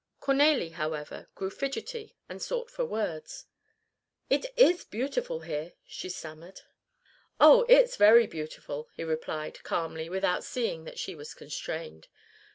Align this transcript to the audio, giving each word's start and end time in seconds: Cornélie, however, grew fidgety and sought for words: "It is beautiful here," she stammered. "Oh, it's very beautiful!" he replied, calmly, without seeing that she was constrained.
Cornélie, 0.19 0.71
however, 0.71 1.29
grew 1.35 1.51
fidgety 1.51 2.15
and 2.27 2.41
sought 2.41 2.71
for 2.71 2.83
words: 2.85 3.45
"It 4.31 4.47
is 4.57 4.83
beautiful 4.83 5.41
here," 5.41 5.73
she 5.85 6.09
stammered. 6.09 6.61
"Oh, 7.39 7.67
it's 7.69 7.97
very 7.97 8.25
beautiful!" 8.25 8.89
he 8.95 9.03
replied, 9.03 9.61
calmly, 9.61 10.09
without 10.09 10.43
seeing 10.43 10.85
that 10.85 10.97
she 10.97 11.13
was 11.13 11.35
constrained. 11.35 12.07